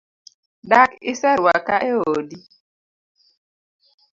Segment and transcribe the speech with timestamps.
[0.69, 2.39] Dak iseruaka e odi?